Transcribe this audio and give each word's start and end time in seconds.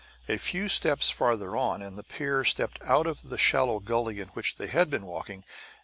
A 0.27 0.37
few 0.37 0.67
steps 0.67 1.11
farther 1.11 1.55
on, 1.55 1.83
and 1.83 1.95
the 1.95 2.03
pair 2.03 2.43
stepped 2.43 2.79
out 2.83 3.05
of 3.05 3.29
the 3.29 3.37
shallow 3.37 3.79
gully 3.79 4.19
in 4.19 4.29
which 4.29 4.55
they 4.55 4.65
had 4.65 4.89
been 4.89 5.05
walking. 5.05 5.43